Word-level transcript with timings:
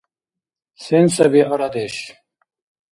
Сен 0.83 1.05
саби 1.15 1.41
арадеш? 1.53 1.95